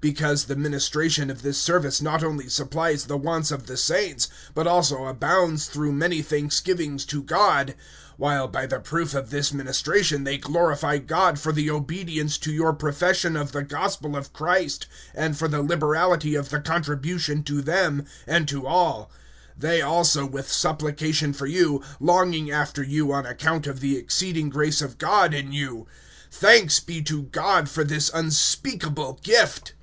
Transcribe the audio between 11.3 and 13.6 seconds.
for the obedience to your profession of